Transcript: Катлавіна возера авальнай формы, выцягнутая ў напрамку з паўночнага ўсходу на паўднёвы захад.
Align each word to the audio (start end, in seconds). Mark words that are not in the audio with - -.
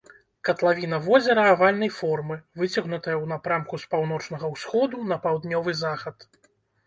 Катлавіна 0.47 0.97
возера 1.07 1.43
авальнай 1.49 1.91
формы, 1.97 2.37
выцягнутая 2.61 3.13
ў 3.23 3.31
напрамку 3.33 3.79
з 3.83 3.91
паўночнага 3.93 4.45
ўсходу 4.55 5.05
на 5.11 5.19
паўднёвы 5.27 5.71
захад. 5.83 6.17